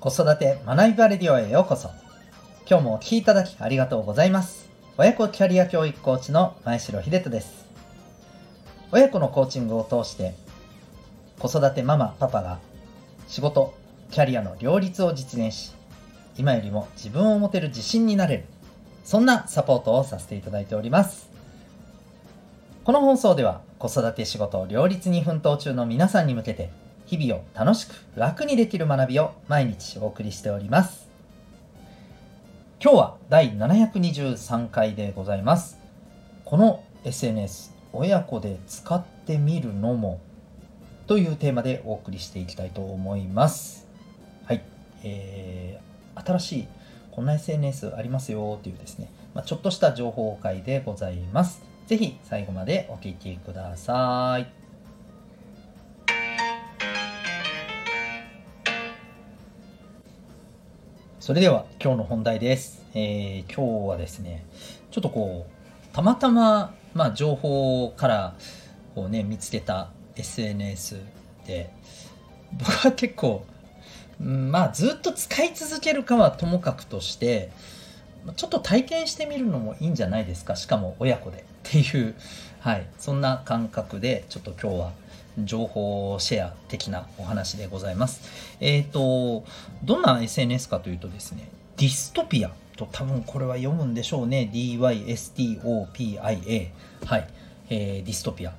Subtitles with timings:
[0.00, 1.90] 子育て学びバレディオへようこそ。
[2.66, 4.70] 今日もお聴きいただきありがとうございます。
[4.96, 7.66] 親子キャリア教育コーチの前城秀人です。
[8.92, 10.32] 親子のコーチングを通して、
[11.38, 12.60] 子育てママ、パパが
[13.28, 13.74] 仕事、
[14.10, 15.74] キャリアの両立を実現し、
[16.38, 18.44] 今よりも自分を持てる自信になれる、
[19.04, 21.28] そんなサポートをさせていただいております。
[22.84, 26.70] この放送では子育て仕事両立に奮闘中の皆さんに向けて
[27.10, 31.08] 日々を楽しく楽にできる学びを毎日お送りしております。
[32.80, 35.76] 今日は第723回でございます。
[36.44, 40.20] この SNS 親子で使ってみるのも
[41.08, 43.88] というテーマでお送りしていきたいと思います。
[44.44, 44.62] はい。
[45.02, 46.68] えー、新しい
[47.10, 51.60] こんな SNS ありますよというですね、まあ、ちょっとした情報会でございます。
[51.88, 54.59] ぜひ最後までお聴きください。
[61.30, 62.84] それでは今日の本題です。
[62.92, 64.44] えー、今日はですね、
[64.90, 68.34] ちょっとこう、たまたま、まあ、情報から
[68.96, 70.96] こうね、見つけた SNS
[71.46, 71.70] で、
[72.58, 73.46] 僕は結構、
[74.18, 77.52] まあ、ずっと使い続けるかはともかくとして、
[78.34, 80.56] ちょっと体験してみるのもいいんじゃないですか？
[80.56, 82.16] しかも親子でっていう、
[82.58, 84.92] はい、そんな感覚で、ちょっと今日は
[85.46, 88.22] 情報シェア的なお話でございます。
[88.60, 89.44] えっ、ー、と、
[89.84, 94.50] どんな SNS かというとですね、ディストピアと多分これは読むんでしょうね。
[94.52, 96.20] dystopia。
[96.20, 96.32] は
[97.18, 97.28] い。
[97.70, 98.52] えー、ディストピア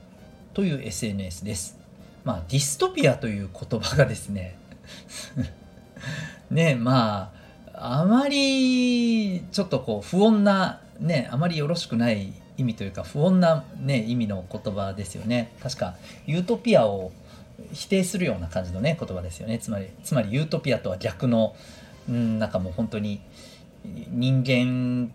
[0.53, 1.77] という SNS です。
[2.23, 4.55] まあ、ディストピアという言葉がですね
[6.51, 7.31] ね、ま
[7.73, 15.53] あ、あまりちょっとこう不穏な、ね、あまりよろしくない意味というか不穏な、ね、意味の言葉ですよね。
[15.61, 17.11] 確かユートピアを
[17.73, 19.59] 否定するような感じのね言葉ですよね。
[19.59, 21.55] つまりつまりユートピアとは逆の、
[22.09, 23.21] うん、なんかもう本当に
[23.83, 25.11] 人間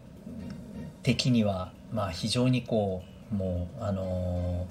[1.03, 3.03] 的にはまあ非常にこ
[3.33, 4.67] うもうあの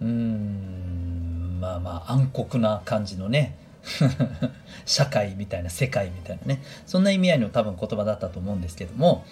[0.00, 3.56] うんまあまあ暗黒な感じのね
[4.86, 6.62] 社会みたいな世界みたいなね。
[6.86, 9.24] そんな意味合いの多分言葉だったと思うんですけども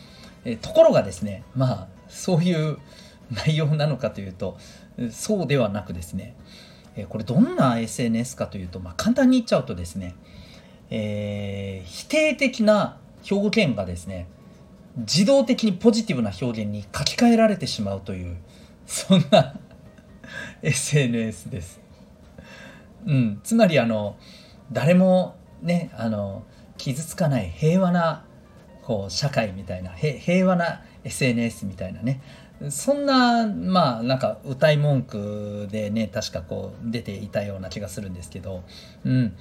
[0.45, 2.79] えところがですねまあそういう
[3.31, 4.59] 内容なのかというと
[5.11, 6.35] そうではなくですね
[7.09, 10.15] これどんな SNS かというと、まあ、簡単に言っちゃうとですね、
[10.91, 12.99] えー、否定的な
[13.31, 14.29] 表現がですね
[14.97, 18.37] 自動的にポジティブな表現に書き換えられてしまうという
[18.87, 19.55] そんな
[20.63, 21.81] SNS です。
[23.07, 24.17] うん、つまりあの
[24.71, 26.45] 誰もねあの
[26.77, 28.25] 傷つかない平和な
[28.82, 32.20] こう社会みたいな平和な SNS みたいなね。
[32.70, 38.62] そんなまあなんか歌い文句でね確かこう出ていたような気がするんですけど、
[39.04, 39.37] うん、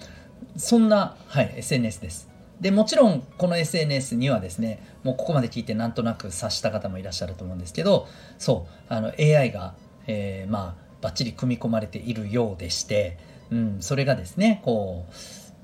[0.57, 2.29] そんな、はい、SNS です。
[2.59, 9.73] でもちろんこの SNS にはですねもうここまで聞いてなんとなく察した方もいらっしゃると思うんですけどそうあの AI が、
[10.05, 13.17] えー、まあバッチリ組み込まれているようでして、
[13.49, 15.07] うん、それがですねこ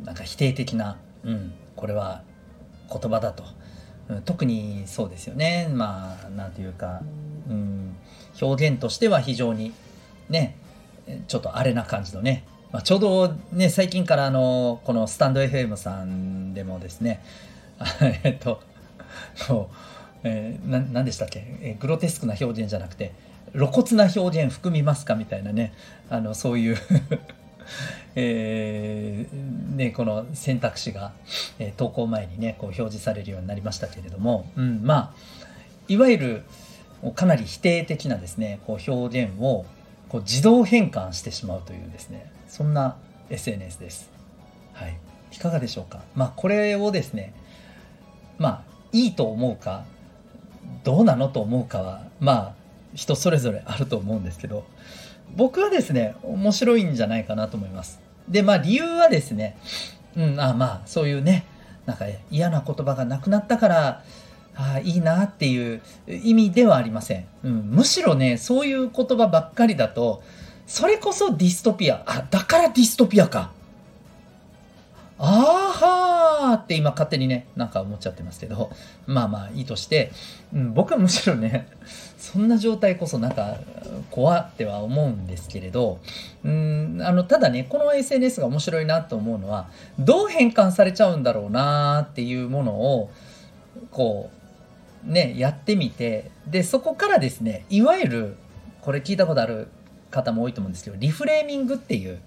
[0.02, 2.24] うなんか否定的な、うん、これは
[2.90, 3.44] 言葉だと。
[4.26, 5.70] 特にそうですよね。
[5.72, 7.02] まあなんていうか、
[7.50, 7.96] うん、
[8.42, 9.74] 表現としては非常に
[10.30, 10.56] ね
[11.28, 17.22] ちょっと荒れな感じのね、まあ、ちょうどね最近からあのこのスタンド FM さんでもですね
[18.24, 18.62] えっと
[19.48, 19.76] こう、
[20.24, 23.14] えー、何でしたっけ、えー、グロテスクな表現じゃなくて
[23.54, 25.16] 露骨な表現含みますか？
[25.16, 25.74] みたいなね
[26.10, 26.78] あのそういう
[28.16, 31.14] えー、ね、この選択肢が、
[31.60, 35.14] えー、投稿前にねこう表示されるようになりましたけれども、うん、まあ
[35.88, 36.44] いわゆる
[37.16, 39.66] かなり否定的なですねこう表現を
[40.10, 42.96] こう自動変換してしまうというですねそんな
[43.30, 44.10] SNS です。
[44.74, 44.98] はい、
[45.32, 46.02] いかがでしょうか？
[46.16, 47.34] まあこれをですね
[48.38, 48.62] まあ
[48.92, 49.86] いいと思うか
[50.84, 52.54] どうなのと思うかはまあ
[52.94, 54.66] 人それぞれあると思うんですけど
[55.36, 58.00] 僕はですね、面白いんじゃないかなと思います。
[58.28, 59.58] で、まあ理由はですね、
[60.16, 61.46] うん、あまあそういうね、
[61.86, 64.04] なんか嫌な言葉がなくなったから、
[64.56, 67.70] ああ、いいなっていう意味ではありません、うん。
[67.72, 70.24] むしろね、そういう言葉ばっかりだと、
[70.66, 72.04] それこそディストピア。
[72.06, 73.52] あ、だからディストピアか。
[75.20, 78.70] あーはーって今勝手にね、なんか思っちゃってますけど、
[79.08, 80.12] まあまあいいとして、
[80.54, 81.68] うん、僕はむしろね、
[82.18, 83.58] そんな状態こそなんか
[84.12, 86.00] 怖っては思うんですけれど、
[86.44, 93.10] うん、あの、ただね、この SNS が面白いなと思うのは、どう変換されちゃうんだろうなっていうものを、
[93.92, 94.30] こ
[95.06, 98.38] う、ね、やってみて、で、そこからですね、いわゆる、
[98.82, 99.68] これ聞いたことある
[100.12, 102.20] 方も多いと思うんですけど、リフレーミングっていう、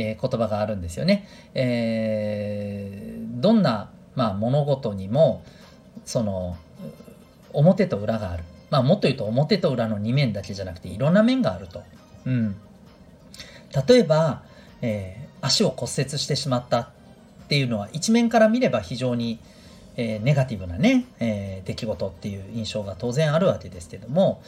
[0.00, 1.26] えー、言葉があるんですよね。
[1.54, 5.42] えー、どんな、まあ、物事にも
[6.04, 6.56] その
[7.52, 8.44] 表と裏がある。
[8.70, 11.82] まあ、もっと言うと表と裏の2面だけじゃなくていろんな面があると。
[12.26, 12.54] うん、
[13.88, 14.42] 例えば、
[14.82, 16.88] えー、足を骨折してしまったっ
[17.48, 19.40] ていうのは一面から見れば非常に、
[19.96, 24.42] えー、ネガティブなね、えー、出来事っていう印象が当然あるわけですけども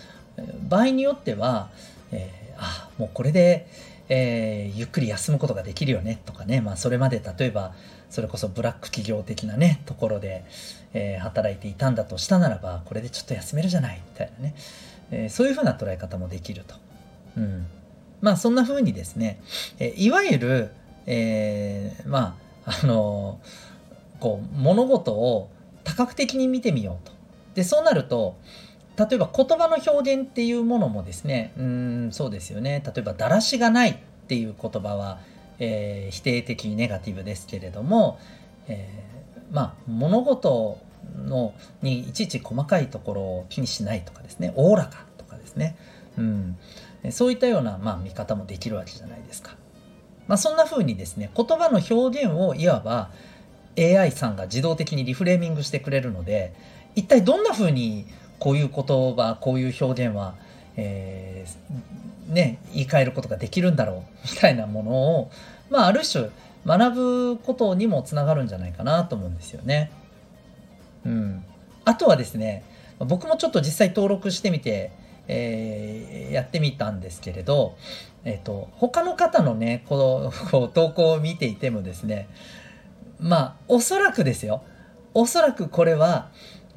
[0.68, 1.70] 場合によっては、
[2.12, 3.66] えー、あもうこれで、
[4.12, 7.74] えー、ゆっくり休むことができるよねとかね、まあ、それまで例えば
[8.10, 10.44] それこそブラック企業的なねところで、
[10.92, 14.54] えー、働いていたんだとしたならばこれでちょっと休めるじゃないみたいなね、
[15.12, 16.74] えー、そういうふうな捉え方もできると。
[17.36, 17.66] うん
[18.20, 19.40] まあそんな風にですね、
[19.78, 20.70] えいわゆる、
[21.06, 22.36] え、ま
[22.66, 23.40] ああの
[24.18, 25.48] こう物事を
[25.84, 27.12] 多角的に見てみようと。
[27.54, 28.36] でそうなると
[29.00, 32.82] 例えば言葉の表現っていうものもですねうんそうですよね。
[32.84, 33.96] 例えばだらしがないっ
[34.28, 35.20] ていう言葉は、
[35.58, 38.18] えー、否定的ネガティブですけれども、
[38.68, 40.78] えー、まあ物事
[41.16, 45.76] のにいちいち細かいところを気にしないとかですねおおらかとかですね、
[46.18, 46.58] うん、
[47.10, 49.56] そういったような、まあ、見方もできるわけじゃないですか。
[50.28, 53.10] まあ、そんな風にですね言葉の表現をいわば
[53.76, 56.54] AI さんが自動的にリフレーミングしてくれるので
[56.94, 58.06] 一体どんな風に
[58.40, 58.84] こういう言
[59.14, 60.34] 葉こういう表現は、
[60.76, 65.30] えー、ね、言い換えることができるんだろうみたいなものを、
[65.70, 66.30] まあ、ある種
[66.66, 69.92] 学ぶことにもつながるんじゃないかなと思うんですよね。
[71.04, 71.44] うん、
[71.84, 72.64] あとはですね
[72.98, 74.92] 僕もちょっと実際登録してみて、
[75.28, 77.76] えー、やってみたんですけれど、
[78.24, 82.28] え、ー、と他の方のねこの投稿を見ていてもですね
[83.18, 84.62] まあおそらくですよ
[85.14, 86.28] おそらくこれは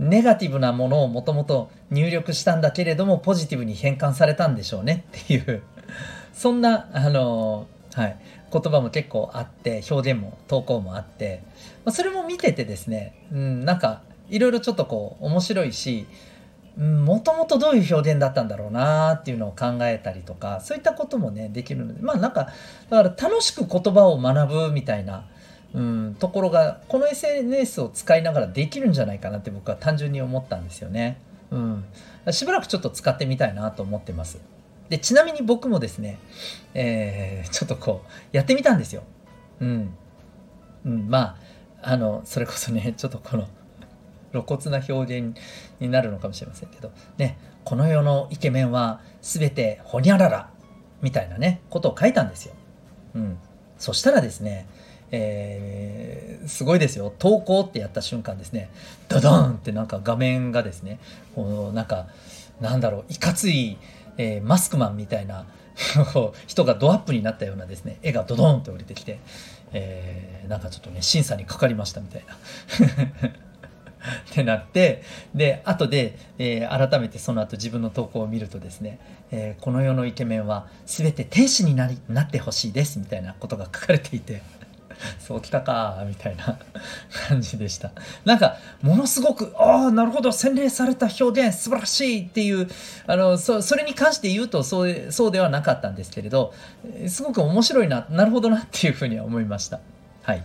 [0.03, 5.63] ネガティブなものをもともと入力したんだけれどもポジティブに変換されたんでしょうねっていう。
[6.33, 8.17] そんなあのはい、
[8.51, 11.43] 言葉も結構あって表現も投稿もあって、
[11.85, 16.07] まあ、それも見ててですね、うん、なんかいろいろちょっとこう面白いし
[16.77, 22.49] もともとどういう表現だったんだろうなっていうのを考えたりとかそういったこともねできるのでまあなんか
[22.89, 25.25] だから楽しく言葉を学ぶみたいな
[25.73, 31.17] うん、ところがこの SNS を使いながらできるんじゃないかなって僕は単純に思ったんですよね。
[31.51, 31.85] うん、
[32.31, 34.39] しばらくちょっと使ってみたいなと思ってます。
[34.89, 36.19] でちなみに僕もですね、
[36.73, 39.03] えー、ちょっとこうやってみたんですよ。
[39.59, 39.93] うん、
[40.85, 41.37] うん、ま
[41.81, 43.47] ああのそれこそねちょっとこの
[44.31, 45.37] 露骨な表現
[45.79, 50.49] になるのかもしれませんけどねこの世のイケメンは全てホニャララ
[51.01, 52.53] みたいなねことを書いたんですよ。
[53.15, 53.37] うん、
[53.77, 54.67] そしたらですね
[55.15, 57.13] えー、すごいですよ。
[57.19, 58.71] 投稿ってやった瞬間ですね。
[59.07, 60.99] ダダンってなんか画面がですね
[61.35, 62.07] こうなんか
[62.59, 63.77] なんだろういかつい、
[64.17, 65.45] えー、マスクマンみたいな
[66.47, 69.19] 人がドアップになったようなですね絵がドドンって降りてきて、
[69.71, 72.33] えー、なんかちょっとね審査にかかりましたみたいな。
[74.03, 75.01] ってなって
[75.33, 78.99] で後で、えー、改めてその後自分の投稿を見るとですね、
[79.31, 84.41] えー、この世のイケメンは全て天使になりなってほしいですみたいなことが書かれていて。
[85.19, 86.57] そうきたかみたいな
[87.27, 87.91] 感じでした。
[88.25, 92.69] なんかものすごくああなるほど洗練された表現素晴らしいっていう
[93.07, 96.53] あのそれに関して言うとそうそうではなかったんですけれど
[97.07, 99.79] すごく面白いななるほどなっていうふうには思いました。
[100.23, 100.43] はい。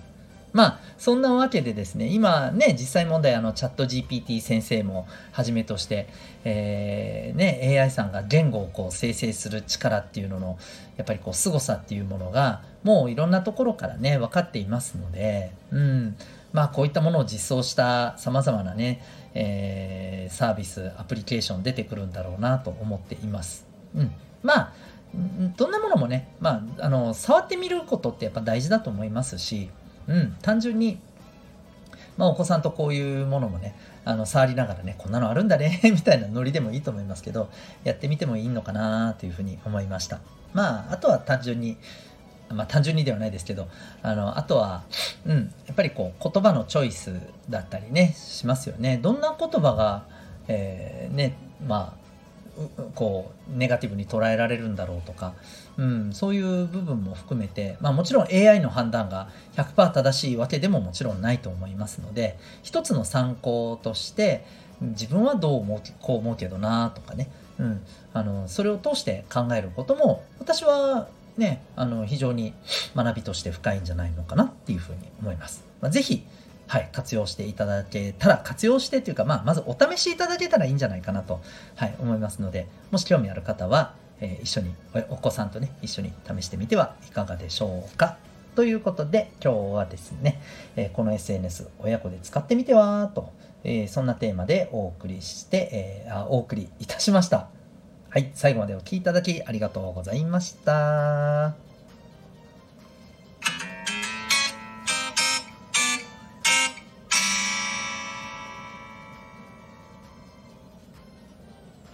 [0.52, 6.08] まあそんなわけでですね今ね実際問題あのチャット GPT 先生もはじめとして、
[6.44, 10.58] えー、ね、AI さんが言語をこう生成する力っていうのの
[10.96, 16.16] やっぱりこう凄さっていうものがもういろんなところからね分かっていますので、うん
[16.52, 23.66] まあ、こういったものを実装したさまざまなね、えー、サービスアプリケーション出てくるんだろうなと思っています。
[23.94, 24.12] うん、
[24.42, 24.72] まあ
[25.56, 29.70] どんなものもね、まあ、あの触ってみることってやっぱ大事だと思いますし、
[30.08, 30.98] うん、単純に、
[32.16, 37.50] まあ、お子さんとこういうものもね、あの触りながらね、こんなのあるんだね みたいなノリでもいいと思いますけど、
[37.84, 40.18] やってみてもいいのかなというふうに思いました。
[40.54, 41.76] まあ、あとは単純に、
[42.48, 43.68] まあ、単純にではないですけど、
[44.02, 44.84] あの、あとは、
[45.26, 48.96] うん、やっぱりこう、言葉のチョイスだったりね、しますよね。
[48.96, 50.04] どんな言葉が、
[50.48, 51.34] えー、ね、
[51.66, 52.07] まあ、
[52.94, 55.34] こうネガティブに捉えられるんだろうとか、
[55.76, 64.44] うん、そういう部分も含めて、まあ、もちろん AI の判断が100%正しいわけでももちろんないと思いますので一つの参考として
[64.80, 67.80] 自分はどう思うこう思うけどなとかね、うん、
[68.12, 72.54] あのそれを通して考えることも私はねあの非常に
[72.94, 75.64] 学びとして深いんじゃないのかなっていうふうに思います。
[75.80, 76.24] まあ、ぜひ
[76.68, 81.40] はい、活用していただけたら、活用してというか、まあ、まずお試しいただけたらいいんじゃないかなと、
[81.74, 84.74] はい、思いますので、もし興味ある方は、えー、一緒に
[85.10, 88.18] お、お子さんとね、一緒に試してみてはいかがでしょうか。
[88.54, 90.40] ということで、今日はですね、
[90.76, 93.32] えー、この SNS 親子で使ってみてはと、
[93.64, 97.48] えー、そんなテーマでお送りして、えー、あお送りいたしました。
[98.10, 101.67] はい、最後までお聴きいただきありがとうございました。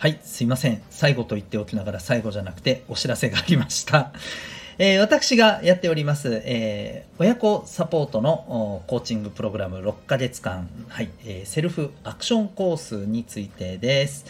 [0.05, 0.83] はい、すいません。
[0.91, 4.13] 最後と言っておきながら最後じゃなくてお知らせがありました。
[4.77, 14.27] えー、私がやっております、えー、親子サポートのコーチングプログラム6ヶ月間、はいえー、セルフアクションコースについてです。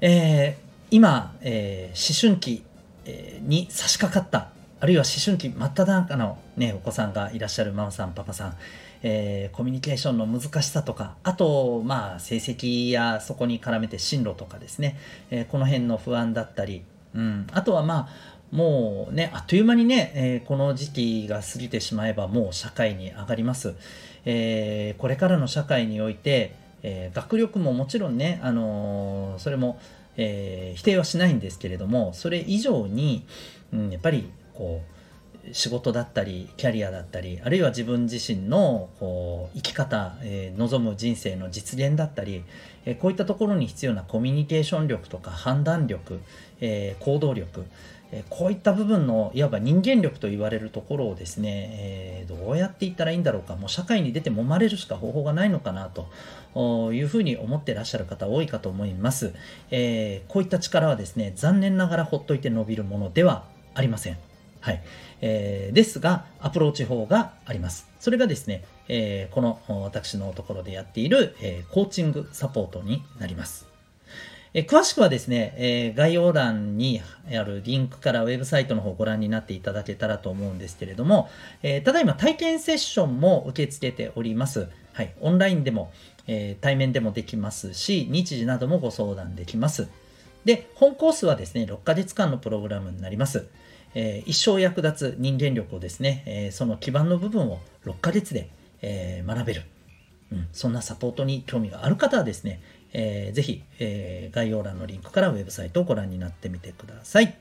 [0.00, 0.56] え
[0.92, 2.62] 今、え思春期
[3.40, 8.56] に差し掛かった、あるいは思春期真っ只中の、ね、お子さんがいらっしゃるママさん、パパさん、
[9.06, 14.98] えー、コミュニケーションの難しさとか、あと、まあ、成績やそこに絡めて進路とかですね、
[15.30, 16.82] えー、この辺の不安だったり、
[17.14, 23.74] うん、あとはまあ、もうね、あっという間にね、えー、この時期が過ぎてしまえばもう社会に上がります。
[24.24, 29.78] えー、これからの社会において、え、学力ももちろんね、あのそれも、
[30.16, 33.26] え否定はしないんですけれども、それ以上に、
[33.72, 34.93] うん、やっぱりこう、
[35.52, 42.44] 仕事だったりキャリアだったりあるいは自分自身のこう生き方、えー、望む人生の実現だったり、
[42.84, 46.20] えー、こういったところに必要なコミュニケーション力とか判断力、
[46.60, 47.64] えー、行動力、
[48.12, 55.90] えこういった部分のいわば人間力と言われるところをですね、えどうやっていったらいいんだろうかもう社会に出て揉まれるしか方法がないのかな
[56.54, 59.34] というふうに思ってらっしゃる方多いかと思います、
[59.70, 64.33] えこういった力はですね残念ながらほっといて伸びるものではありません。
[64.64, 64.82] はい。
[65.20, 67.86] えー、ですが、アプローチ法があります。
[68.00, 73.66] それがですね、えー、この私のところでやっている、えー、コーチングサポートになります。
[74.54, 81.28] え詳しくはですね、え概要欄にあるリンクからウェブサイトの方をご覧になっていただけたらと思うんですけれども、
[81.64, 84.68] えただいま体験セッションも受け付けております。
[84.92, 85.12] はい。
[85.20, 85.92] オンラインでも、
[86.28, 89.88] え対面でもできますし、日時などもご相談できます。
[90.44, 93.48] で、本コースはですね、6ヶ月間のプログラムになります。
[93.94, 98.50] えー、一生役立つ人間力をですね、えー、その基盤の部分を6ヶ月で、
[98.82, 99.62] えー、学べる、
[100.32, 102.60] うん、そんなサポートに興味がある方はですね、
[102.92, 107.34] えー、ぜひ、え、概要欄のリンクからウェブサイトをご覧になってみてください。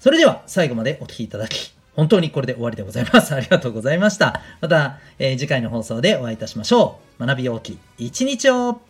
[0.00, 3.34] それでは最後までお聴きいただき、本当にこれで終わりでございます。
[3.34, 4.40] ありがとうございました。
[4.60, 7.26] また、え、次回の放送でお会いいたしましょう。
[7.26, 8.80] 学び大きい一日を